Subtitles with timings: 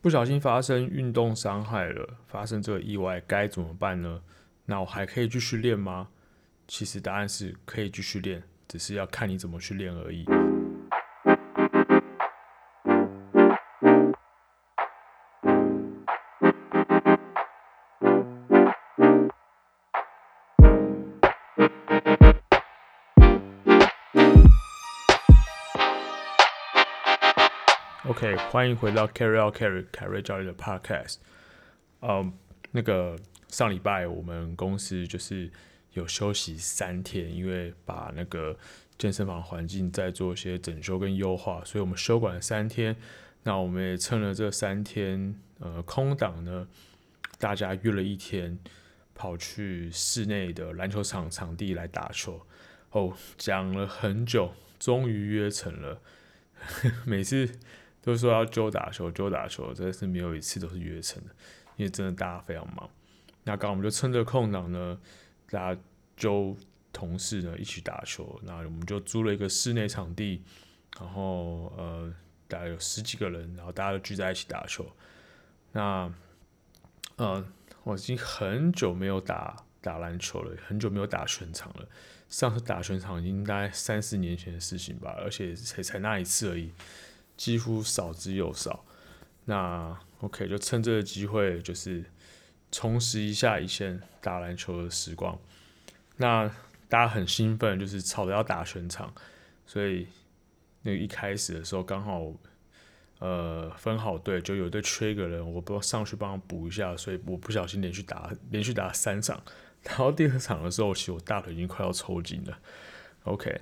[0.00, 4.20] 不小心发生运动伤害了，发生这个意外该怎么办呢？
[4.66, 6.08] 那我还可以继续练吗？
[6.68, 10.24] 其实答案是可以继续练，只是要看你怎么去练而已。
[28.18, 31.18] OK，欢迎回到 Carry Out Carry 凯瑞教练的 Podcast。
[32.02, 32.32] 嗯，
[32.72, 35.48] 那个上礼拜我们公司就是
[35.92, 38.58] 有休息三天，因为把那个
[38.98, 42.96] 健身房环境再做一些整修跟优化，所以我们休馆了三天。
[43.44, 46.66] 那我们也趁了这三天呃空档呢，
[47.38, 48.58] 大家约了一天
[49.14, 52.44] 跑去室内的篮球场场地来打球。
[52.90, 56.00] 哦，讲了很久，终于约成了。
[57.06, 57.48] 每次。
[58.00, 61.30] 都说要揪打球，揪打球，真的是没有一次都是约成的，
[61.76, 62.88] 因为真的大家非常忙。
[63.44, 64.98] 那刚好我们就趁着空档呢，
[65.50, 65.80] 大家
[66.16, 66.56] 揪
[66.92, 68.38] 同事呢一起打球。
[68.44, 70.42] 那我们就租了一个室内场地，
[70.98, 72.12] 然后呃，
[72.46, 74.86] 大概有十几个人，然后大家都聚在一起打球。
[75.72, 76.12] 那
[77.16, 77.44] 呃，
[77.84, 81.88] 我已经很久没有打打篮球了，很久没有打全场了。
[82.28, 86.70] 上次打全场已经大概三四年前的事情吧，而且才才那一次而已。
[87.38, 88.84] 几乎少之又少，
[89.44, 92.04] 那 OK 就趁这个机会，就是
[92.72, 95.38] 重拾一下以前打篮球的时光。
[96.16, 96.50] 那
[96.88, 99.14] 大家很兴奋，就是吵着要打全场，
[99.64, 100.08] 所以
[100.82, 102.32] 那一开始的时候刚好
[103.20, 109.40] 呃分好队，就有队缺一个人，我不知道上去帮他补一下，所以我不小心连续打连续打三场，
[109.84, 112.58] 然后第二场的时候，其实我大腿已经快要抽筋了。
[113.22, 113.60] OK，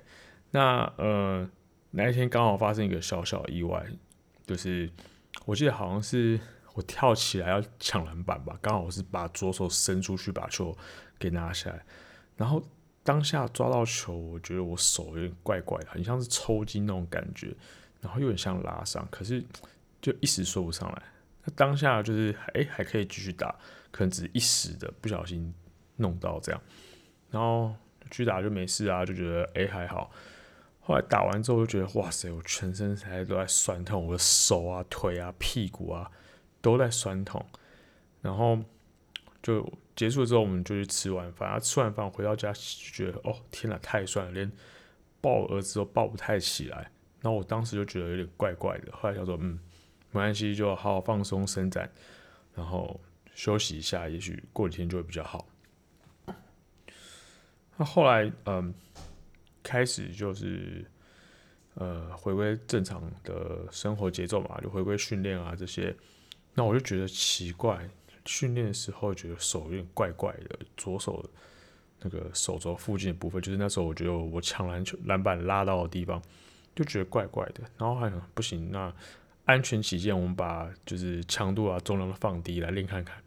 [0.49, 1.47] 那呃。
[1.91, 3.85] 那一天刚好发生一个小小的意外，
[4.45, 4.89] 就是
[5.45, 6.39] 我记得好像是
[6.73, 10.75] 我跳起来要抢篮板吧，刚好是把左手伸出去把球
[11.17, 11.83] 给拿下来，
[12.35, 12.61] 然后
[13.03, 17.55] 当下抓到球，我觉得我手有点怪怪的，很像是抽筋那种感觉，
[18.01, 19.43] 然后又很像拉伤，可是
[20.01, 21.01] 就一时说不上来。
[21.45, 23.55] 那当下就是哎、欸、还可以继续打，
[23.89, 25.53] 可能只是一时的不小心
[25.95, 26.61] 弄到这样，
[27.31, 27.73] 然后
[28.11, 30.11] 去打就没事啊，就觉得哎、还好。
[30.87, 36.09] 后来打完之后，就觉得哇塞，我全身才都在酸痛，我的手啊、腿啊、屁股啊
[36.61, 37.45] 都在酸痛。
[38.21, 38.57] 然后
[39.43, 41.59] 就结束之后，我们就去吃完饭。
[41.59, 42.59] 吃完饭回到家就
[42.93, 44.49] 觉得，哦天哪，太酸了，连
[45.19, 46.89] 抱儿子都抱不太起来。
[47.19, 48.93] 然后我当时就觉得有点怪怪的。
[48.93, 49.59] 后来想说，嗯，
[50.11, 51.91] 没关系，就好好放松伸展，
[52.55, 52.97] 然后
[53.35, 55.45] 休息一下，也许过几天就会比较好。
[57.75, 58.73] 那后来，嗯。
[59.67, 60.85] 开始就是，
[61.73, 65.93] 呃，回归正常的生活节奏嘛，就回归训练啊这些。
[66.53, 67.85] 那我就觉得奇怪，
[68.25, 71.21] 训练的时候觉得手有点怪怪的，左手
[71.99, 76.21] 那个手肘附近的部分，就是那时候我觉得我抢篮球篮板拉到的地方，
[76.73, 77.61] 就觉得怪怪的。
[77.77, 78.93] 然后还想不行，那
[79.43, 83.21] 安全起见，我们把就是强度啊、重量都放低来练看看。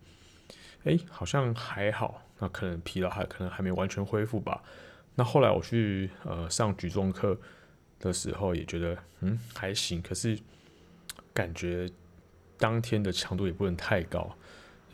[0.84, 4.62] 哎，好像还好，那可能疲劳还可能还没完全恢复吧。
[5.14, 7.38] 那后来我去呃上举重课
[7.98, 10.38] 的时候，也觉得嗯还行，可是
[11.34, 11.90] 感觉
[12.56, 14.34] 当天的强度也不能太高，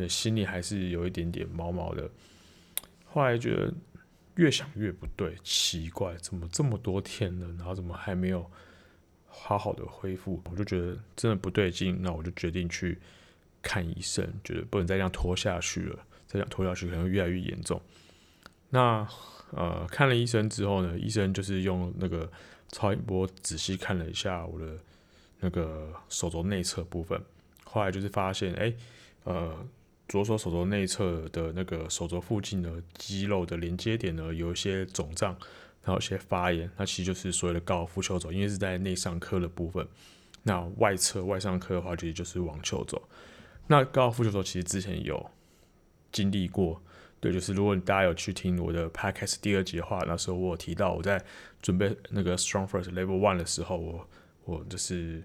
[0.08, 2.10] 心里还是有一点点毛毛的。
[3.04, 3.72] 后来觉得
[4.34, 8.50] 越想越不对，奇怪，怎么这么多天了，然后怎么还没有
[9.28, 10.42] 好好的恢复？
[10.50, 12.98] 我就觉得真的不对劲，那我就决定去
[13.62, 15.96] 看医生，觉得不能再这样拖下去了，
[16.26, 17.80] 再这样拖下去可能越来越严重。
[18.70, 19.06] 那。
[19.56, 22.30] 呃，看了医生之后呢，医生就是用那个
[22.72, 24.76] 超音波仔细看了一下我的
[25.40, 27.18] 那个手肘内侧部分，
[27.64, 28.70] 后来就是发现，哎、
[29.24, 29.66] 呃，
[30.08, 35.30] 左手手肘内侧的那个手肘附近的肌肉的连接点呢，有一些肿胀，
[35.82, 39.88] 然后有些发炎，那其实就是所谓的高尔夫球肘，因为是在内上髁的部分。
[40.42, 43.00] 那外侧外上髁的话，其实就是网球肘。
[43.68, 45.30] 那高尔夫球肘其实之前有
[46.12, 46.82] 经历过。
[47.18, 51.20] 对，就是如果大家有去听我的 podcast 第二集的话，那时候我有提到我在
[51.62, 54.08] 准备那个 Strong First Level One 的时候，我
[54.44, 55.22] 我就是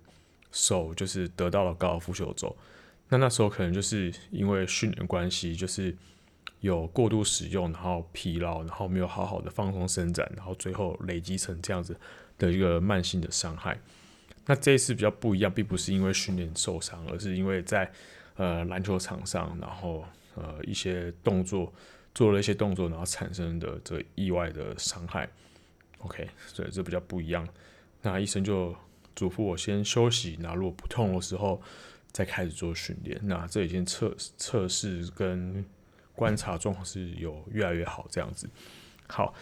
[0.51, 2.55] 手就是得到了高尔夫球肘。
[3.09, 5.93] 那那时候可能就是因为训练关系，就是
[6.61, 11.95] 有过度使用，然后疲劳，然后没有好好的放松伸展，然后最后累积成这样子
[12.39, 13.77] 的一个慢性的伤害。
[14.45, 17.91] 那这一次比较不一样，并不是因为训练受伤，而是因为在
[18.37, 20.05] 呃篮球场上，然后。
[20.35, 21.71] 呃，一些动作
[22.13, 25.29] 做了一些动作，然后产生的这个意外的伤害
[25.99, 27.47] ，OK，所以这比较不一样。
[28.01, 28.75] 那医生就
[29.15, 31.61] 嘱咐我先休息，那如果不痛的时候
[32.11, 33.19] 再开始做训练。
[33.23, 35.63] 那这已经测测试跟
[36.15, 38.49] 观察状况是有越来越好这样子。
[39.07, 39.33] 好，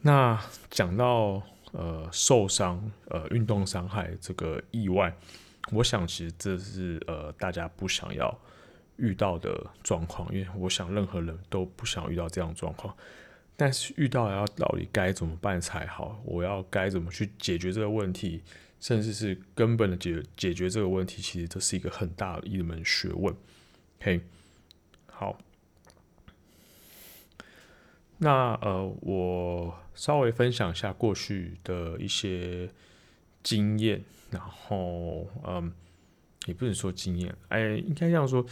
[0.00, 0.38] 那
[0.70, 1.42] 讲到
[1.72, 5.14] 呃受伤呃运动伤害这个意外，
[5.70, 8.36] 我想其实这是呃大家不想要
[9.02, 12.96] 遇到的状况，因为我想任何人都不想遇到这样状况。
[13.56, 16.20] 但是遇到要到底该怎么办才好？
[16.24, 18.42] 我要该怎么去解决这个问题，
[18.80, 23.34] 甚至是根本的解解决这个问题，其实这是一个很大的一门学问。
[24.00, 24.20] OK，
[25.06, 25.38] 好，
[28.18, 32.68] 那呃，我稍微分享一下过去的一些
[33.42, 35.72] 经验，然后嗯，
[36.46, 38.44] 也不能说经验，哎，应该这样说。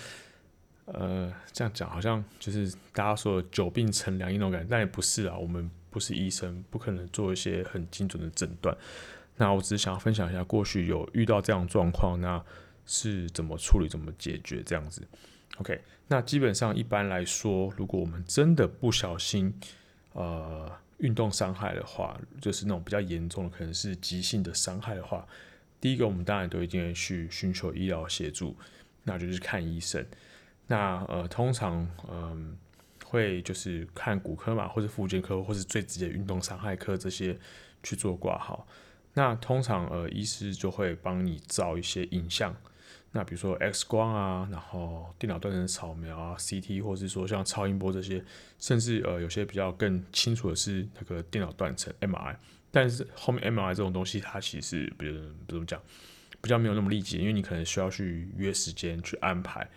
[0.93, 5.37] 呃，这样讲好像就是大家说久病成良医那种感觉，但也不是啊。
[5.39, 8.77] 我们不是医生，不可能做一些很精准的诊断。
[9.37, 12.43] 那我只是想要分享一下，过去有遇到这样状况，那
[12.87, 15.07] 是怎么处理、怎么解决这样子。
[15.59, 19.55] OK，那基本上一般来说，如果我们真的不小心
[20.13, 25.27] 呃运动伤害的话，就是那种比较严重的，可能是急性的伤害的话，
[25.81, 28.57] 第一个我们当然都一定会去寻求医疗协助，
[29.05, 30.05] 那就是看医生。
[30.71, 32.57] 那呃，通常嗯、
[33.05, 37.37] 会就是看骨科嘛，或者附件科，或是最直接运动伤害科这些
[37.83, 38.65] 去做挂号。
[39.15, 42.55] 那通常呃，医师就会帮你照一些影像，
[43.11, 48.25] 那比如说 X 光啊，然后电脑断层扫描啊，CT，或是说像超音波这些，
[48.61, 52.37] 甚至呃，有些比较更清楚的是那个电脑断层 MRI。
[52.71, 55.83] 但是后面 MRI 这种东西，它其实比如怎么讲，
[56.41, 59.69] 比较没有那么立即，因为你可能需要去约时间去安排。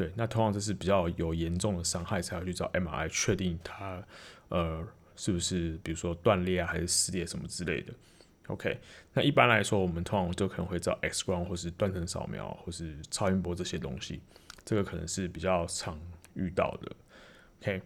[0.00, 4.02] 对，那通常这是比较有严重的伤害才会去找 MRI 确定它，
[4.48, 4.82] 呃，
[5.14, 7.92] 是不是比如说断裂啊，还是撕裂什么之类的。
[8.46, 8.78] OK，
[9.12, 14.22] 那一般来说，我们通常就可能会找 X 光或是断层扫描或是超音波这些东西，
[14.64, 16.00] 这个可能是比较常
[16.32, 16.90] 遇到的。
[17.60, 17.82] OK，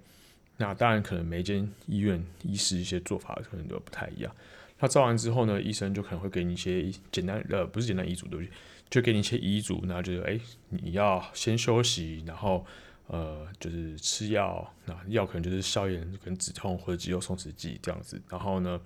[0.57, 4.33] 那当然可能每间医院医师一些做法可能都不太一样。
[4.81, 8.51] 那照完之后呢，医生就可能会给你一些简单呃，不是简单医嘱，对不对？
[8.91, 10.39] 就给你一些遗嘱，然后就是哎，
[10.69, 12.65] 你要先休息，然后
[13.07, 18.21] 呃，就是吃药，那药可能就是消炎跟止痛或者肌肉松弛剂这样子。
[18.29, 18.81] 然后呢，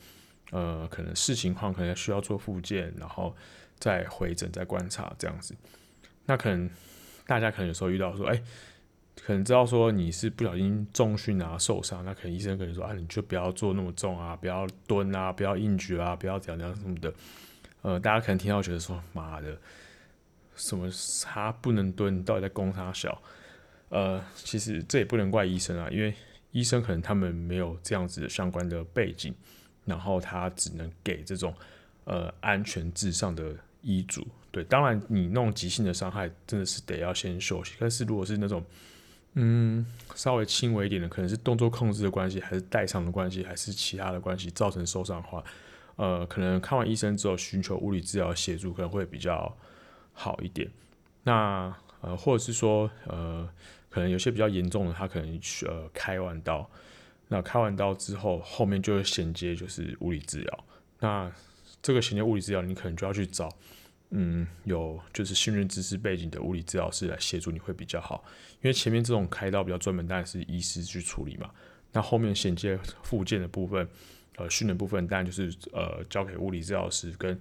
[0.50, 3.34] 呃，可能视情况可能需要做复健，然后
[3.78, 5.54] 再回诊再观察这样子。
[6.26, 6.70] 那可能
[7.26, 8.42] 大家可能有时候遇到说，哎，
[9.24, 17.12] 可能知道说你是不小心重训啊受伤，那可能医生可能说啊，你就不要做那么重啊，不要蹲啊，不要硬举啊，不要怎样怎样什么的。
[17.82, 19.56] 呃，大家可能听到觉得说，妈的。
[20.56, 20.90] 什么
[21.24, 22.24] 他不能蹲？
[22.24, 23.22] 到底在攻他小？
[23.90, 26.12] 呃，其实这也不能怪医生啊，因为
[26.50, 29.32] 医生可能他们没有这样子相关的背景，
[29.84, 31.54] 然后他只能给这种
[32.04, 34.26] 呃安全至上的医嘱。
[34.50, 37.74] 对，当然你那种急性的伤害真的是得要先休息。
[37.78, 38.64] 但是如果是那种
[39.40, 45.42] 嗯稍微轻微一点的，可能是动作控制的关系，还是代偿的关系，还是其他的关系造成受伤的话，
[45.96, 49.56] 呃，可能看完医生之后寻求物理治疗协助可能会比较。
[50.20, 50.68] 好一点，
[51.22, 53.48] 那呃，或者是说呃，
[53.88, 56.68] 可能有些比较严重的，他可能去呃开完刀，
[57.28, 60.64] 那开完刀之后，后面就会衔接就是物理治疗。
[60.98, 61.30] 那
[61.80, 63.48] 这个衔接物理治疗，你可能就要去找
[64.10, 68.24] 嗯有就是训练知识背景的物理治疗师来协助你会比较好，
[68.62, 71.50] 因为前面这种开刀比较专门，当然是医师去处理嘛。
[71.92, 73.88] 那后面衔接附件的部分，
[74.36, 77.38] 呃，训练部分当然就是呃交给物理治疗师跟。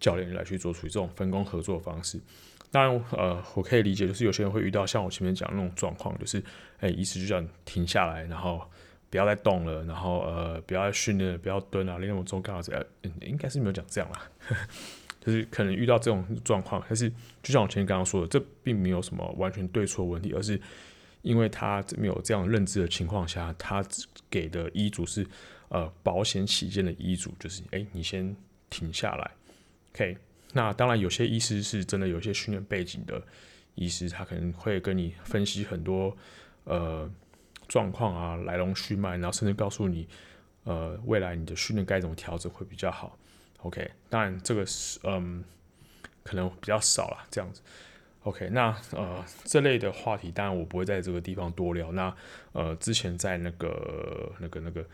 [0.00, 2.20] 教练来去做处理，这种分工合作方式，
[2.70, 6.38] 当然，呃，我可以理解，就是有些人会遇到像我前面讲那种状况，就是，
[6.78, 8.64] 哎、欸，医师就叫你停下来，然后
[9.10, 12.62] 不要再动了，然后呃，不要再训练，不要蹲啊，练那种重干啊，
[13.02, 14.30] 嗯，应该是没有讲这样啦，
[15.20, 17.10] 就是可能遇到这种状况，但是
[17.42, 20.60] 就像我前面刚刚说的，这并没有什么完全对错问题，而是
[21.22, 23.84] 因为他没有这样认知的情况下，他
[24.30, 25.26] 给的医嘱是
[25.68, 28.34] 呃保险起见的医嘱，就是哎、你先
[28.70, 29.30] 停下来。
[29.92, 30.16] OK，
[30.52, 33.20] 那当然有些医师是真的有些训练背景的
[33.74, 36.16] 医师，他可能会跟你分析很多
[36.64, 37.10] 呃
[37.66, 40.06] 状况啊、来龙去脉，然后甚至告诉你
[40.64, 43.18] 呃未来你的训练该怎么调整会比较好。
[43.58, 45.44] OK，当然这个是嗯
[46.22, 47.60] 可能比较少了这样子。
[48.22, 51.92] OK，那呃这类的话题当然我不会在这个地方多聊。
[51.92, 52.14] 那
[52.52, 54.84] 呃之前在那个那个那个。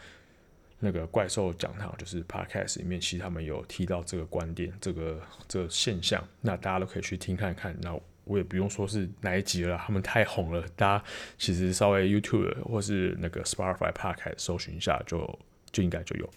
[0.80, 5.18] 那个怪兽讲堂就是 Podcast 里面，其实他们有提到这个观点，这个
[5.48, 7.74] 这个现象，那大家都可以去听看看。
[7.80, 11.04] 那我也不用说是哪一集了，他们太红了，大家
[11.38, 15.38] 其实稍微 YouTube 或是那个 Spotify Podcast 搜寻一下，就
[15.72, 16.28] 就应该就有。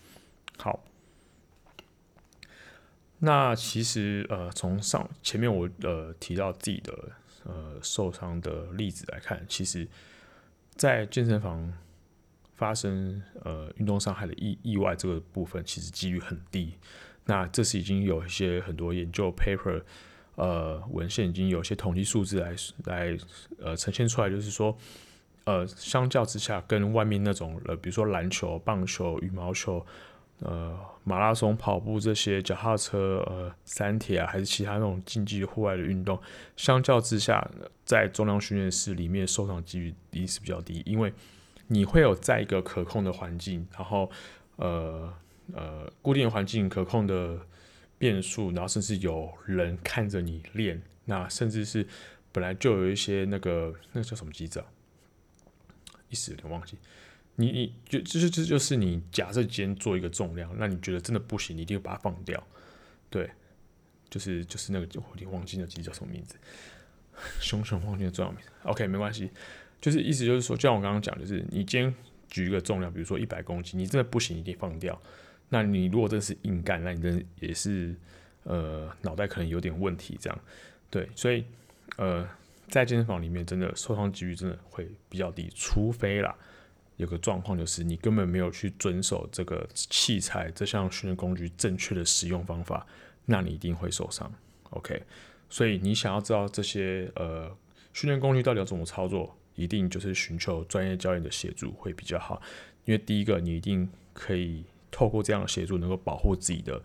[0.58, 0.82] 好，
[3.20, 6.94] 那其实呃，从上前面我呃提到自己的
[7.46, 9.88] 呃受伤的例子来看，其实，
[10.76, 11.74] 在健身房
[12.54, 16.76] 发生呃运动伤害的意意外这个部分，其实几率很低。
[17.26, 19.82] 那这是已经有一些很多研究 paper，
[20.36, 22.56] 呃文献已经有一些统计数字来
[22.86, 23.18] 来
[23.58, 24.78] 呃呈现出来，就是说，
[25.46, 29.84] 呃相较之下，跟外面那种呃比如说篮球、棒球、羽毛球。
[30.40, 36.20] 呃，马拉松、跑步这些，脚踏车、呃，三铁啊，还是其他那种竞技户外的运动，
[36.56, 37.50] 相较之下，
[37.86, 41.12] 在重量训练室里面受伤几率一定是比较低，因为
[41.68, 44.12] 你会有在一个可控的环境，然后
[44.58, 45.12] 呃
[45.54, 47.40] 呃固定环境、可控的
[47.98, 51.88] 变数，然后甚至有人看着你练，那甚至是
[52.32, 54.66] 本来就有一些那个那个叫什么机制啊，
[56.10, 56.78] 一时有点忘记。
[57.40, 62.44] 你你就就是这就是你假设今天做一个重量，那你觉得真的不行，你一定要把它放掉，
[63.12, 63.30] 对，
[64.10, 66.36] 就是就是那个我有点忘记那机叫什么名字，
[67.40, 68.72] 熊熊忘记了重要。
[68.72, 69.30] OK，没关系，
[69.80, 71.94] 就是意思就是说，就像我刚刚讲，就是你今天
[72.28, 75.00] 举一个重量，比如说一百公斤，你真的不行，你一定放掉。
[75.50, 77.96] 那你如果真是硬干，那你真也是
[78.46, 80.40] 呃脑袋可能有点问题，这样
[80.90, 81.46] 对，所以
[81.98, 82.28] 呃
[82.68, 86.36] 在健身房里面真的受伤几率真的会比较低，除非啦。
[86.98, 92.86] 有个状况就是你根本没有去遵守这个器材这项训练工具正确的使用方法，
[93.26, 94.32] 那你一定会受伤。
[94.72, 95.02] OK，
[95.48, 97.56] 所以你想要知道这些呃
[97.94, 102.42] 训练工具到底要怎么操作，一定就是寻求专业教练的协助会比较好。
[102.86, 106.82] 因为第一个，你一定可以透过这样的协助，能够保护自己的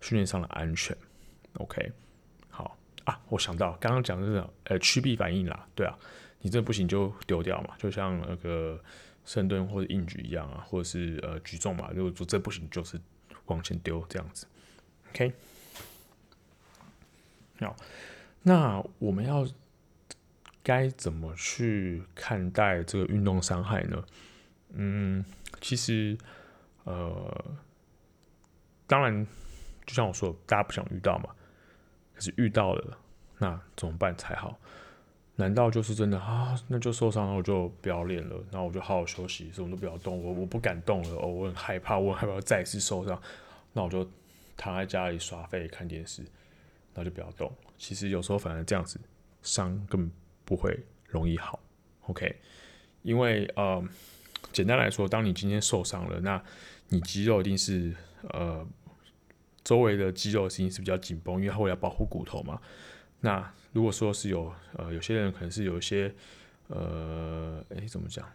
[0.00, 0.96] 训练上的安全。
[1.54, 1.92] OK，
[2.50, 5.96] 好啊，我想到刚刚讲的这种呃曲臂反应啦，对啊，
[6.40, 8.82] 你这不行就丢掉嘛，就像那个。
[9.24, 13.00] 深蹲或者硬举一样啊，或者是呃举重嘛，如果说这不行，就是
[13.46, 14.46] 往前丢这样子。
[15.10, 15.32] OK，
[17.60, 17.76] 好，
[18.42, 19.46] 那我们要
[20.62, 24.04] 该怎么去看待这个运动伤害呢？
[24.74, 25.24] 嗯，
[25.60, 26.16] 其实
[26.84, 27.44] 呃，
[28.86, 29.26] 当然，
[29.86, 31.34] 就像我说，大家不想遇到嘛，
[32.14, 32.98] 可是遇到了，
[33.38, 34.58] 那怎么办才好？
[35.42, 36.56] 难道就是真的啊？
[36.68, 43.20] 那就受伤了，我就不要练了，然后我就好好休息，什么都不要动，我我不敢动了，哦，我很害怕，我害怕再次受伤，
[43.72, 44.08] 那我就
[44.56, 46.22] 躺在家里耍废看电视，
[46.94, 47.52] 那就不要动。
[47.76, 49.00] 其实有时候反而这样子
[49.42, 50.12] 伤根本
[50.44, 51.58] 不会容易好
[52.06, 52.36] ，OK？
[53.02, 53.84] 因为呃，
[54.52, 56.40] 简单来说，当你今天受伤了，那
[56.88, 57.92] 你肌肉一定是
[58.28, 58.64] 呃
[59.64, 62.60] 周围的肌肉一定是比较紧绷，因为它为了保护骨头嘛。
[63.20, 66.12] 那如果说是有呃有些人可能是有一些
[66.68, 68.26] 呃诶怎么讲？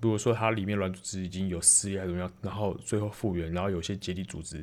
[0.00, 4.62] 如果说它里面软组织已经有撕裂还怎么样，然后最后复原，然后有些结缔组织，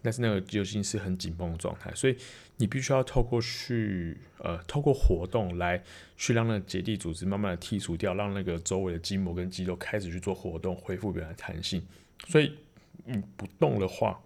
[0.00, 2.16] 但是那个肌肉筋是很紧绷的状态，所以
[2.56, 5.82] 你必须要透过去呃透过活动来
[6.16, 11.84] 去让那个结缔组织慢慢的剔除掉，让那个周围的筋膜跟肌肉开始去做活动，恢复原来弹性。
[12.26, 12.56] 所以
[13.04, 14.18] 你不动的话，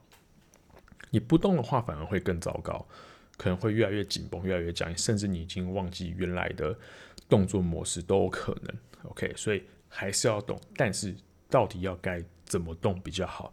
[1.11, 2.87] 你不动的话反而会更糟糕。
[3.37, 6.77] 可能会越来越紧绷，越来越僵硬，甚至你已经忘记原来的
[7.29, 8.75] 动作模式都有可能。
[9.11, 11.15] OK，所以还是要动，但是
[11.51, 13.53] 到底要该怎么动比较好，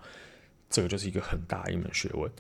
[0.69, 2.31] 这个就是一个很大一门学问。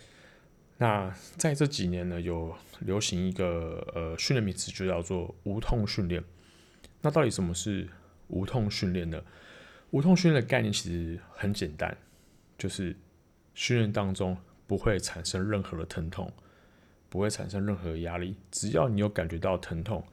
[0.77, 6.23] 那在这几年呢，有流行一个呃训练名词，就叫做无痛训练。
[7.01, 7.87] 那到底什么是
[8.27, 9.21] 无痛训练呢？
[9.91, 11.97] 无痛训练的概念其实很简单，
[12.57, 12.95] 就是
[13.55, 16.31] 训练当中不会产生任何的疼痛。
[17.09, 20.05] 不会产生任何压力，只要你有感觉到疼痛，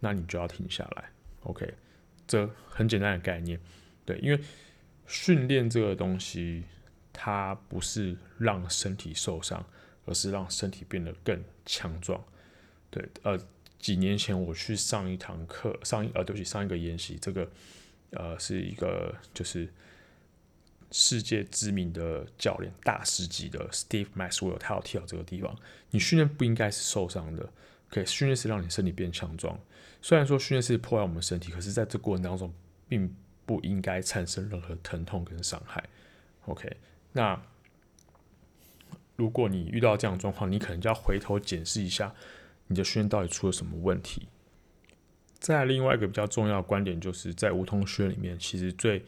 [0.00, 1.10] 那你就要停下来。
[1.40, 1.74] OK，
[2.26, 3.60] 这很简单的概念，
[4.04, 4.40] 对，因为
[5.06, 6.62] 训练这个东西，
[7.12, 9.64] 它不是让身体受伤，
[10.04, 12.22] 而是让身体变得更强壮。
[12.90, 13.38] 对，呃，
[13.78, 17.50] 几年前我去上一堂课，上一呃，对不起，上一个研习，这个
[18.10, 19.68] 呃是一个就是。
[20.98, 25.54] 世界知名的教练，大师级的 Steve Maxwell，他有提到这个地方。
[25.90, 27.46] 你训练不应该是受伤的，
[27.90, 29.60] 可以训练是让你身体变强壮。
[30.00, 32.50] 虽然说训练是破坏我们身体，可是在这过程当中，
[32.88, 35.84] 并不应该产生任何疼痛跟伤害。
[36.46, 36.74] OK，
[37.12, 37.38] 那
[39.16, 42.14] 如果你遇到这样的状况，你可能就要回头检视一下
[42.68, 44.28] 你的训练到底出了什么问题。
[45.38, 49.04] 再来另外一个比较重要的观点，就是在无痛训练里面，其实最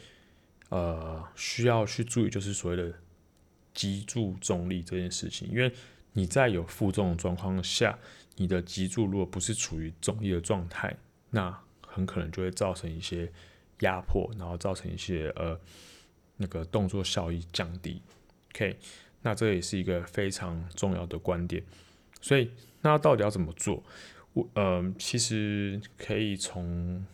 [0.71, 2.93] 呃，需要去注意就是所谓的
[3.73, 5.73] 脊柱中立这件事情，因为
[6.13, 7.99] 你在有负重的状况下，
[8.37, 10.97] 你的脊柱如果不是处于中立的状态，
[11.31, 13.33] 那很可能就会造成一些
[13.81, 15.59] 压迫，然后造成一些呃
[16.37, 18.03] 那个动作效益降低。
[18.51, 18.77] OK，
[19.23, 21.63] 那这也是一个非常重要的观点。
[22.21, 22.51] 所以，
[22.83, 23.83] 那到底要怎么做？
[24.33, 27.05] 我呃，其实可以从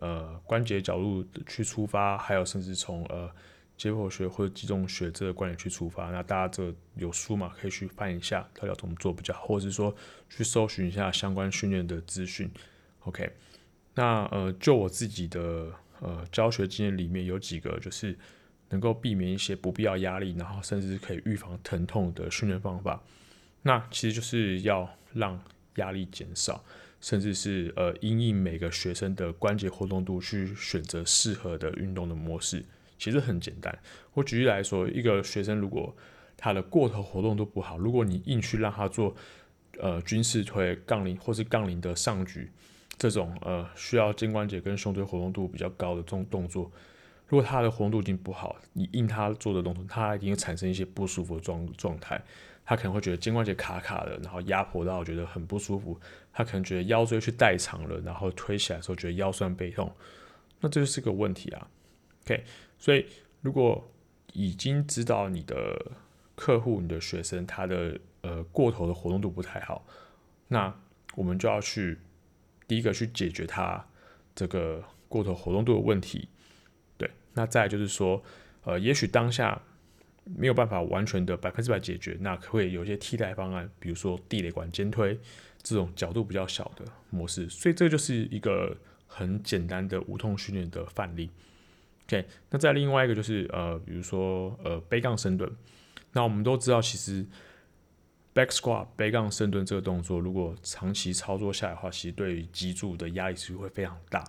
[0.00, 3.30] 呃关节角度去出发，还有甚至从呃
[3.76, 6.10] 解剖学或者肌动学这个观点去出发。
[6.10, 9.94] 那大家这有书嘛，可以去翻一下，到底要怎么做比较好，或者是说
[10.28, 12.50] 去搜寻一下相关训练的资讯。
[13.04, 13.30] OK，
[13.94, 18.18] 那呃，就我自己的呃教学经验里面有几个就是
[18.68, 23.02] 能够避免一些不必要压力，然后甚至可以预防疼痛的训练方法。
[23.62, 25.42] 那其实就是要让
[25.76, 26.62] 压力减少，
[27.00, 32.64] 甚至是呃因应每个学生的关节活动度去选择适合的运动的模式。
[32.98, 33.78] 其实很简单，
[34.12, 35.96] 我举例来说，一个学生如果
[36.36, 39.16] 他的过头活动度不好，如果你硬去让他做
[39.78, 42.50] 呃军事推、杠铃或是杠铃的上举
[42.98, 46.70] 这种呃需要肩关节跟胸椎活动度比较高的这种动作，
[47.26, 52.22] 如果他的活动度已经不好，你硬他做的动作，他一定产生一些不舒服的状状态。
[52.62, 55.98] 他可能会觉得肩关节卡卡的，然后压迫到觉得很不舒服。
[56.32, 59.92] 他可能觉得腰椎去代偿了，然后推起来的时候觉得腰酸背痛。
[60.60, 61.68] 那这就是个问题啊。
[62.24, 62.44] OK，
[62.78, 63.06] 所以
[63.40, 63.90] 如果
[64.32, 65.92] 已经知道你的
[66.34, 69.86] 客户、你的学生他的呃过头的活动度不太好，
[70.48, 70.74] 那
[71.14, 71.98] 我们就要去
[72.66, 73.84] 第一个去解决他
[74.34, 76.28] 这个过头活动度的问题。
[76.96, 78.22] 对，那再就是说，
[78.64, 79.60] 呃，也许当下。
[80.36, 85.18] 没有办法完全的百分之百解决，那可以有一些替代方案，比如说地雷管肩推
[85.62, 88.76] 这种角度比较小的模式，所以这就是一个
[89.06, 91.30] 很简单的无痛训练的范例。
[92.06, 95.50] OK，那再另外一个就是呃，比如说呃背杠深蹲，
[96.12, 97.24] 那我们都知道其实
[98.34, 104.24] back squat 背杠深蹲这个动作，如果长期操作下来的话，其实对于脊柱的压力是会非常大。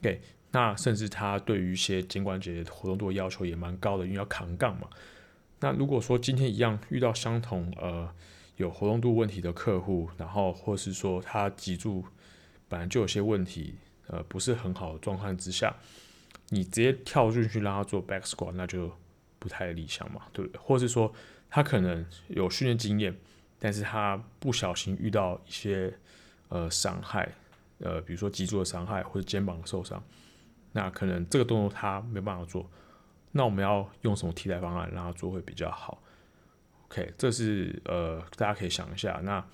[0.00, 0.20] OK，
[0.50, 4.88] 那甚至它对于一些肩关节活动度要求也蛮高的，因为要扛杠嘛。
[5.60, 8.12] 那如果说今天一样遇到相同呃
[8.56, 12.04] 有活动度问题的客户，然后或是说他脊柱
[12.68, 13.74] 本来就有些问题，
[14.06, 15.74] 呃不是很好的状况之下，
[16.48, 18.90] 你直接跳进去让他做 back squat，那就
[19.38, 20.60] 不太理想嘛，对不对？
[20.60, 21.12] 或是说
[21.50, 23.14] 他可能有训练经验，
[23.58, 25.92] 但是他不小心遇到一些
[26.48, 27.30] 呃伤害，
[27.80, 30.02] 呃比如说脊柱的伤害或者肩膀受伤，
[30.72, 32.68] 那可能这个动作他没办法做。
[33.32, 36.02] 那我们要用什么替代方案让他做会比较好
[36.96, 39.20] ？OK，这是呃大家可以想一下。
[39.22, 39.44] 那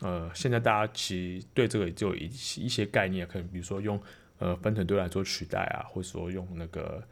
[0.00, 4.00] 呃现在大家其实对这个就有一一些概念，可能比如说用
[4.38, 7.02] 呃分臀队来做取代啊，或者说用那个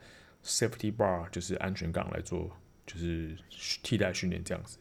[0.45, 2.51] safety bar 就是安全杠来做
[2.87, 3.37] 就是
[3.83, 4.79] 替代训练这样子。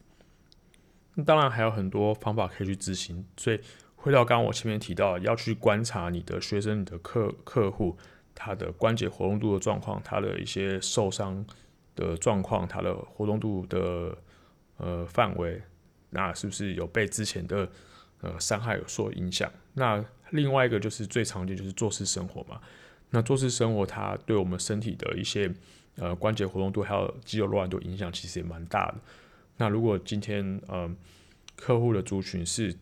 [1.14, 3.24] 那当然还有很多方法可以去执行。
[3.36, 3.60] 所以
[3.96, 7.96] 回到刚刚我前面提到，要去观察你的学生、你的客客户。
[8.36, 11.46] 他的关节活动度的状况，他的一些受伤
[11.94, 14.18] 的状况，他的活动度的
[14.76, 15.62] 呃范围，
[16.10, 17.68] 那是不是有被之前的
[18.20, 19.50] 呃伤害有所影响？
[19.74, 22.60] 那另外一个就是最常见就是坐式生活嘛。
[23.10, 25.52] 那坐式生活它对我们身体的一些
[25.96, 28.96] 呃关节活动度还有肌肉柔软度影响其实也蛮大的。
[29.56, 30.92] 那如果今天、呃、
[31.54, 32.74] 客户的族群是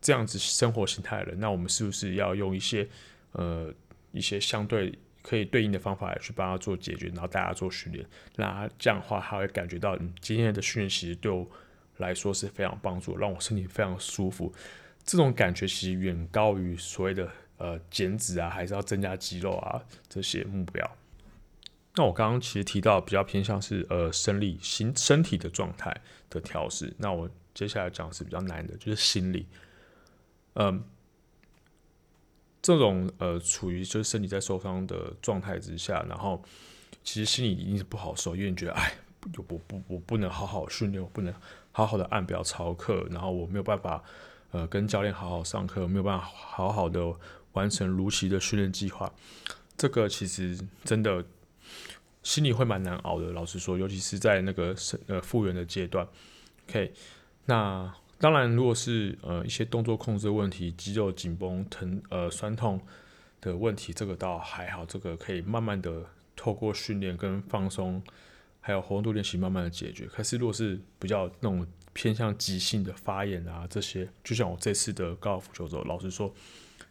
[0.00, 2.88] 这样子生活形态的，那我们是不是要用一些
[3.32, 3.72] 呃
[4.10, 8.06] 一些相对可以对应的方法来去帮他做解决，然后大家做训练，
[8.36, 11.46] 那这样的话他会感觉到，嗯，今天的训练其实对我
[11.98, 14.52] 来说是非常帮助，让我身体非常舒服。
[15.04, 20.96] 这种感觉其实远高于所谓的呃减脂啊，还是要增加肌肉啊这些目标。
[21.96, 25.94] 那我刚刚其实提到比较偏向是呃生理心身体的状态
[26.28, 29.46] 的调试，那我接下来讲是比较难的，就是心理，
[30.54, 30.82] 嗯。
[32.70, 36.40] 这种呃，处于就是身体在受伤的状态之下，然后
[37.02, 38.94] 其实心里一定是不好受，因为你觉得哎，
[39.36, 41.34] 我不不我不能好好训练，我不能
[41.72, 44.00] 好好的按表操课，然后我没有办法
[44.52, 47.12] 呃跟教练好好上课，没有办法好好的
[47.54, 49.12] 完成如期的训练计划。
[49.76, 51.24] 这个其实真的
[52.22, 54.76] 心里会蛮难熬的，老实说，尤其是在那个
[55.08, 56.06] 呃复原的阶段。
[56.68, 56.92] OK，
[57.46, 57.92] 那。
[58.20, 62.78] 当然，如果是呃一些动作控制问题，肌肉紧绷、疼呃酸痛
[63.40, 66.04] 的问题，这个倒还好，这个可以慢慢的
[66.36, 68.02] 透过训练跟放松，
[68.60, 70.04] 还有活动度练习慢慢的解决。
[70.04, 76.30] 可是如果是比较那种偏向急性的发炎啊这些，就像我这次的高尔夫球手，老实说，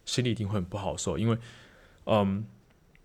[0.05, 1.37] 心里一定会很不好受，因为
[2.05, 2.43] 嗯，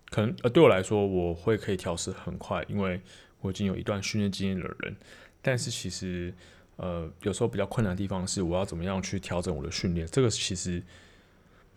[0.09, 2.99] 可能呃对我来说，我会可以调试很快，因为
[3.41, 4.95] 我已经有一段训练经验的人，
[5.43, 6.33] 但是其实。
[6.77, 10.05] 呃，有时候比较困难的地方是，我要怎么样去调整我的训练？
[10.07, 10.83] 这个其实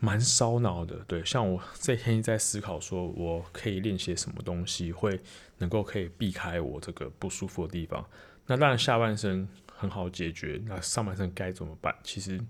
[0.00, 0.96] 蛮烧脑的。
[1.06, 5.20] 对，像我这天在思考，说我可以练些什么东西，会
[5.58, 8.04] 能够可以避开我这个不舒服的地方。
[8.46, 11.94] 那当然下半身很好解决，那上半身该怎么办？
[12.02, 12.40] 其实，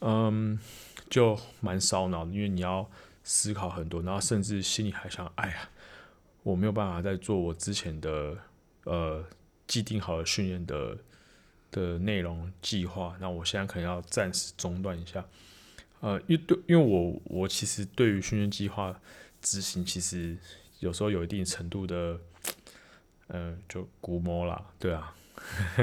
[0.00, 0.58] 嗯，
[1.08, 2.88] 就蛮烧脑的，因为你要
[3.22, 5.68] 思考很多，然后甚至心里还想，哎呀，
[6.42, 8.38] 我没有办法再做我之前的
[8.84, 9.24] 呃
[9.66, 10.96] 既定好的训练的
[11.70, 15.24] 的内容计划，那我现在可能要暂时中断一下。
[16.00, 18.98] 呃，因为对，因为我我其实对于训练计划
[19.42, 20.36] 执行，其实
[20.78, 22.18] 有时候有一定程度的，
[23.26, 25.14] 呃，就估摸啦，对啊，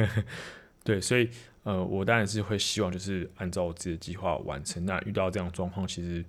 [0.84, 1.30] 对，所以
[1.64, 4.84] 呃，我当然是会希望就是按照我自己的计划完成。
[4.86, 6.26] 那遇到这样状况，其实，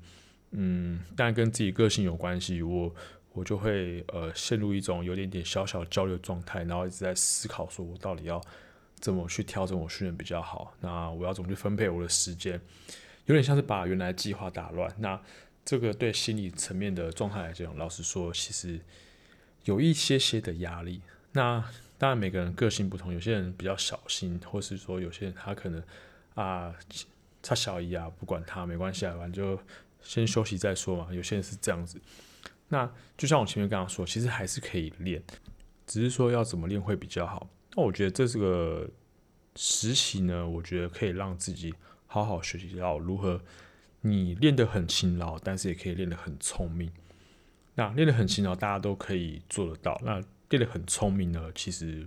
[0.51, 2.95] 嗯，当然跟自己个性有关系，我
[3.33, 8.39] 我就会呃陷入一种有点点小小焦虑状态，然后一直在思考，说我到底要
[9.01, 12.61] 怎么去调整我训练比较好，那我要怎么去分配我的时间。
[13.27, 15.21] 有点像是把原来计划打乱，那
[15.65, 18.81] 这个对心理层面的状态来讲，老实说，其实
[19.65, 21.03] 有一些些的压力。
[21.33, 21.63] 那
[21.99, 25.83] 当然每个人个性不同，有些人比较小心，或是说有些人他可能
[26.35, 26.75] 啊，
[27.43, 29.63] 他小姨啊，不管他没关系啊，反正就
[30.03, 31.13] 先休息再说嘛。
[31.13, 32.01] 有些人是这样子。
[32.69, 35.23] 那就像我前面刚刚说，其实还是可以练，
[35.87, 37.49] 只是说要怎么练会比较好。
[37.79, 38.91] 那我觉得这是个
[39.55, 41.73] 实习呢，我觉得可以让自己。
[42.11, 43.39] 好好学习到如何，
[44.01, 46.91] 你练得很勤劳，但是也可以练得很聪明。
[47.75, 50.01] 那练得很勤劳，大家都可以做得到。
[50.03, 50.15] 那
[50.49, 52.07] 练得很聪明呢，其实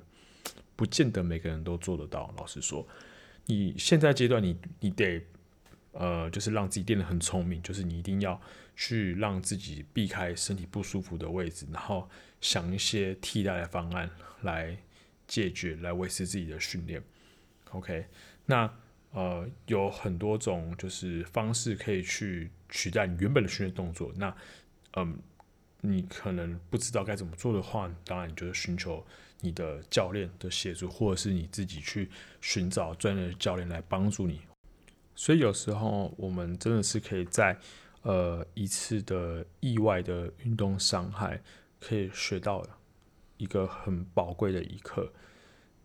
[0.75, 2.34] 不见得每个人都做得到。
[2.36, 2.86] 老实说，
[3.45, 5.21] 你现在阶段你，你得
[5.91, 8.41] 呃，就是让自己练得很聪明，就是你一定要
[8.75, 12.10] 去让自己避开身体不舒服的位置，然后
[12.41, 14.10] 想一些替代的方案
[14.41, 14.75] 来
[15.32, 17.02] 解决，来维持自己的训练。
[17.72, 18.06] OK，
[18.46, 18.72] 那。
[19.13, 24.10] 呃，有很多种就是方式可以去取代你原本的训练动作。
[24.15, 24.34] 那，
[24.94, 25.20] 嗯、
[25.82, 29.06] 你可能不知道该怎么做的话，当然你就是寻求
[29.41, 34.39] 你的教练的协助，或者是你自己去寻找专业的教练来帮助你。
[35.13, 37.60] 所以有时候我们真的是可以在
[38.04, 41.38] 呃一次的意外的运动伤害，
[41.82, 42.70] 可以学到的
[43.41, 45.12] 一个很宝贵的一课。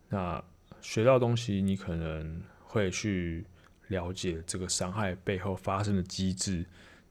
[0.09, 0.43] 那
[0.81, 2.41] 学到东西，你可能。
[2.69, 3.45] 会去
[3.87, 6.65] 了解这个伤害背后发生的机制，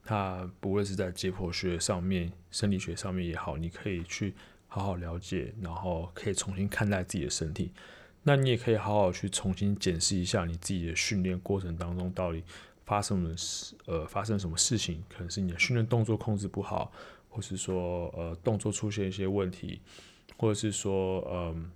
[0.05, 4.35] 它不论是在解剖学上面、生理学上面也好，你可以去
[4.69, 7.73] 好好了解，然后可以重新看待自己的身体。
[8.23, 12.45] 那你也可以好好去重新检视一下你自己的训练过程当中到底
[12.85, 15.03] 发生了事，呃，发生什么事情？
[15.09, 16.93] 可能是你的训练动作控制不好，
[17.31, 19.81] 或是说呃动作出现一些问题，
[20.37, 21.71] 或者是说嗯。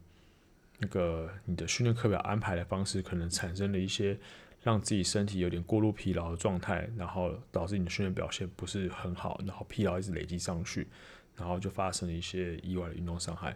[0.82, 4.18] 那个你的训练课表安排的方式，可能产生了一些
[4.62, 10.88] 让自己身体有点过度疲劳的状态，然后导致你的训练表现不是很好，然后疲劳一直累积上去，
[11.36, 13.54] 然后就发生了一些意外的运动伤害。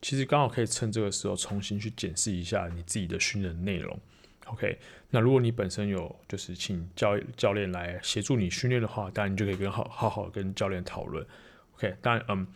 [0.00, 3.98] 其实刚好可以趁这个时候重新去检视一下你自己的训练内容。
[4.46, 4.78] OK，
[5.10, 11.26] 那如果你本身有就是请教教练来协助你训练的话，当然你就可以跟好好好跟教练讨论。
[11.74, 12.46] OK，当然嗯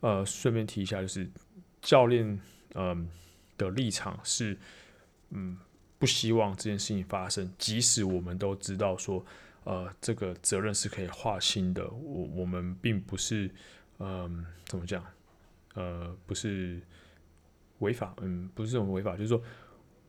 [0.00, 1.28] 呃顺便提一下，就是
[1.80, 2.40] 教练
[2.74, 3.08] 嗯。
[3.58, 4.56] 的立场是，
[5.30, 5.58] 嗯，
[5.98, 7.52] 不希望这件事情发生。
[7.58, 9.26] 即使我们都知道说，
[9.64, 11.84] 呃，这个责任是可以划清的。
[11.90, 13.50] 我我们并不是，
[13.98, 15.04] 嗯、怎么讲？
[15.74, 16.80] 呃，不是
[17.80, 19.42] 违法，嗯，不是这种违法，就是说，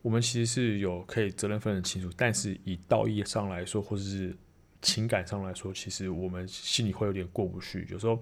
[0.04, 2.08] 我们其实是有可以责任分得清楚。
[2.15, 4.38] 但是以道义上来说，或者是
[4.80, 7.88] 情感上来说，其实我们心里会有点过不去。
[7.89, 8.21] 有时候，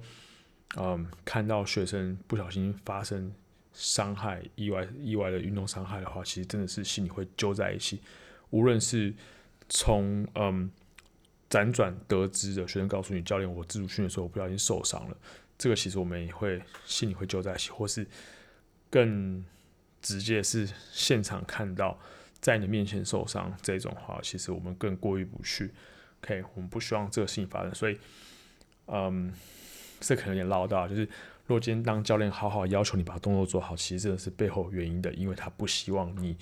[0.75, 3.33] 嗯、看到学生不小心发生。
[3.79, 8.01] 伤害意外意外的运动伤害的话，其实真的是心里会揪在一起。
[8.49, 9.13] 无论是
[9.69, 10.71] 从嗯
[11.47, 15.15] 辗转得知的学生告诉你，教练，我自主训练的时候不小心受伤了，
[15.59, 17.69] 这个其实我们也会心里会揪在一起。
[17.69, 18.07] 或是
[18.89, 19.45] 更
[20.01, 21.99] 直接是现场看到
[22.41, 25.71] 在你面前受伤这种话，其实我们更过意不去。
[26.23, 27.99] OK，我们不希望这个事情发生，所以
[28.87, 29.31] 嗯，
[29.99, 31.07] 这可能有点唠叨，就是。
[31.47, 36.35] 若今天当教练好好要求你把动作做好，其实真的是背后原因的，因为他不希望你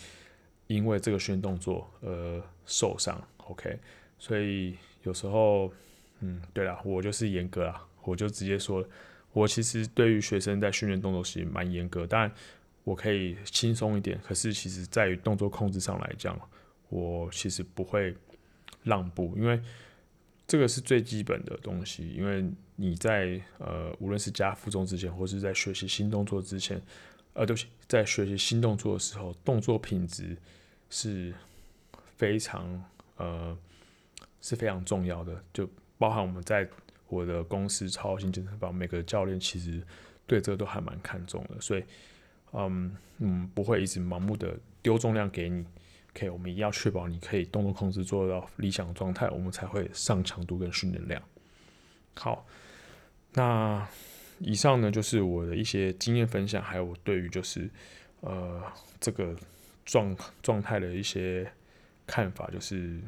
[0.66, 3.24] 因为这个训练动作而受伤。
[3.38, 3.78] OK，
[4.18, 5.72] 所以有时候，
[6.22, 8.84] 嗯，对了，我就是严格啦，我就直接说，
[9.32, 12.32] 我其实对于学生在训练动作其实蛮严格，但
[12.84, 16.36] 我可以轻松一点，可是其实在于动作控制上来讲，
[16.90, 18.16] 我其实不会
[18.82, 19.62] 让步，因为。
[20.48, 26.82] 这个是最基本的东西，因为你在呃，无论是加负重之前，或是在学习新动作之前，
[27.34, 30.36] 呃，对不起，在学习新动作的时候，动作品质
[30.90, 31.34] 是
[32.18, 32.84] 非常
[33.18, 33.58] 呃
[34.42, 36.68] 是非常重要的，就包含我们在
[37.08, 39.82] 我的公司超新健身房，每个教练其实
[40.28, 41.84] 对这个都还蛮看重的，所以
[42.52, 45.66] 嗯嗯，不会一直盲目的丢重量给你
[46.12, 51.22] ，OK，我们一定要确保你可以动作控制做到理想状态，我们才会上强度跟训练量。
[52.16, 52.46] 好，
[53.36, 53.88] 那
[54.40, 57.70] 以上呢就是我的一些经验分享，还有我对于就是
[58.22, 58.64] 呃
[59.00, 59.36] 这个
[59.86, 61.50] 状状态的一些
[62.08, 63.00] 看法，就是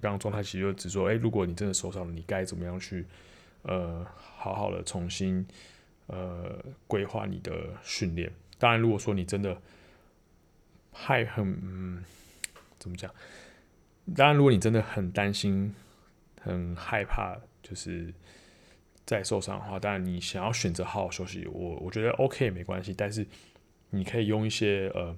[0.00, 3.06] 刚刚状态其实就只说，哎，如果你真的受伤了，你该怎么样去
[3.62, 5.46] 呃好好的重新
[6.08, 8.32] 呃规划你的训练。
[8.58, 9.60] 当然，如果说你真的
[10.92, 12.04] 害很。
[12.78, 13.12] 怎么讲？
[14.14, 15.74] 当然，如果你真的很担心、
[16.40, 18.14] 很害怕，就是
[19.06, 22.92] 再受伤的话，当然你想要选择好好休息，我我觉得 OK 没关系。
[22.92, 23.24] 但是
[23.90, 25.16] 你可以用一些呃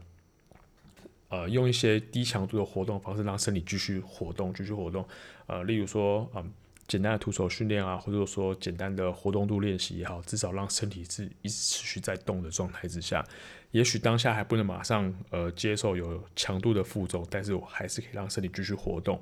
[1.31, 5.07] 呃用一些低强度的活动方式，让身体继续活动、继续活动。
[5.46, 6.44] 呃，例如说，嗯、呃，
[6.87, 13.24] 简单的徒手训练啊，或者说简单的活动度练习也好，至少让身体是一直持续在动的状态之下。
[13.70, 19.18] 也许当下还不能马上呃接受有强度的负重，但是我还是可以让身体继续活动。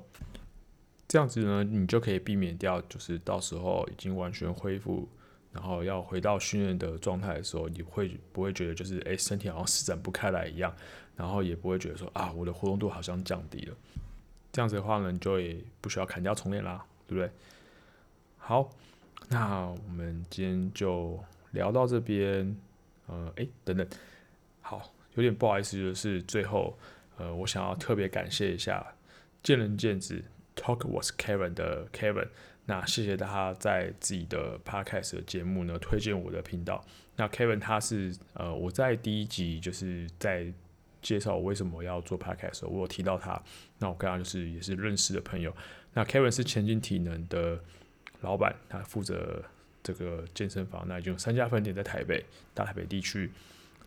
[1.07, 5.07] 这样子呢，你就可以避免掉，就是到时候已经完全恢复，
[5.53, 10.75] 然后要回到训练的状态的时候，你会不会觉得就是诶，身体好像施展不开来一样，
[11.15, 13.75] 然后也不会觉得说啊我的活动度好像降低了。
[14.51, 17.31] 这样子的话呢，你就也不需要砍掉重练啦，对不对？
[18.37, 18.69] 好，
[19.29, 21.17] 那我们今天就
[21.51, 22.57] 聊到这边，
[23.07, 23.87] 呃，诶，等等。
[24.61, 26.77] 好，有点不好意思，就是最后，
[27.17, 28.85] 呃，我想要特别感谢一下
[29.41, 30.23] 见仁见智
[30.57, 32.27] Talk was Kevin 的 Kevin，
[32.65, 36.83] 那谢谢他在自己的 Podcast 的节目呢推荐我的频道。
[37.15, 40.51] 那 Kevin 他是呃我在第一集就是在
[41.01, 43.41] 介绍我为什么要做 Podcast，我有提到他，
[43.77, 45.55] 那我跟他就是也是认识的朋友。
[45.93, 47.57] 那 Kevin 是前进体能的
[48.21, 49.41] 老板，他负责
[49.81, 53.31] 这个健身房，那已经有三家分店在台北大台北地区，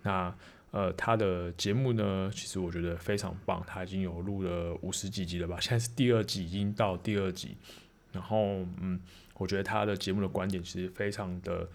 [0.03, 0.35] 那。
[0.73, 3.61] 呃，他的节目呢，其实我觉得非常棒。
[3.67, 5.59] 他已经有录了五十几集了吧？
[5.61, 7.57] 现在是第二集，已经到第二集。
[8.13, 9.01] 然后，嗯，
[9.35, 11.69] 我觉得他的节目的观点其实非常的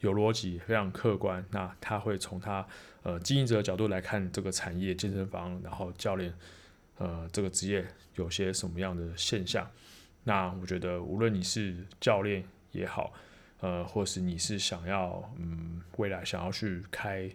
[0.00, 1.44] 有逻辑，非常客观。
[1.50, 2.66] 那他会从他
[3.02, 6.32] 呃经营者的角度来看这个产业健身房，然后教练
[6.96, 9.70] 呃这个职业有些什么样的现象。
[10.24, 13.12] 那我觉得，无论你是教练也好，
[13.60, 17.30] 呃，或是你是想要嗯未来想要去开。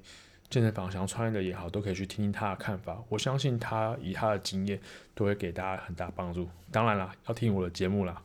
[0.54, 3.04] 健身房想要创业的也好，都可以去听听他的看法。
[3.10, 4.80] 我相信他以他的经验，
[5.16, 6.48] 都会给大家很大帮助。
[6.72, 8.22] 当然啦，要听我的节目啦，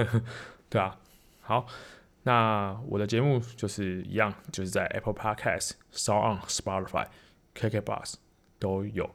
[0.70, 0.98] 对啊。
[1.42, 1.66] 好，
[2.22, 7.06] 那我的节目就是一样，就是在 Apple Podcast、SoundOn、Spotify、
[7.54, 8.14] KKBox
[8.58, 9.10] 都有。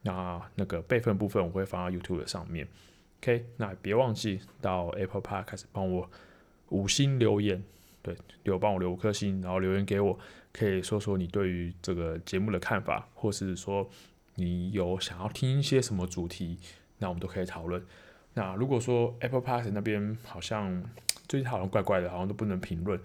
[0.00, 2.66] 那那个备份部分我会放到 YouTube 上面。
[3.20, 6.10] OK，那别忘记到 Apple Podcast 帮我
[6.70, 7.62] 五星留言，
[8.00, 10.18] 对，留帮我留五颗星，然后留言给我。
[10.54, 13.90] 可以说说你对于这个节目的看法，或是说
[14.36, 16.58] 你有想要听一些什么主题，
[16.98, 17.84] 那我们都可以讨论。
[18.34, 20.82] 那如果说 Apple Podcast 那边好像
[21.26, 22.98] 最近好像怪怪的，好像都不能评论，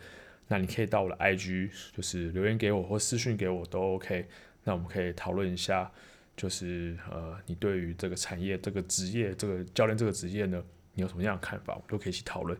[0.48, 4.28] 那你可以到我的 IG，就是留言给我或私讯给我都 OK。
[4.64, 5.92] 那我们可以讨论一下，
[6.38, 11.74] 就是呃，你对于这个产业、这个职业、这个教练这个职业呢，你有什么样的看法？
[11.74, 12.56] 我们都可以一起讨论。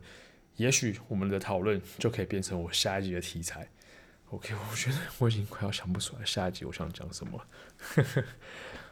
[0.56, 3.68] 也许我们的讨论就可以变成我下一集的题材。
[4.30, 7.40] OK， 我觉得我已经快要想不出来下一集我想讲什么。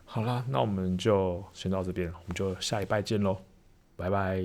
[0.04, 3.38] 好啦，那我们就先到这边，我们就下一拜见喽，
[3.96, 4.42] 拜拜。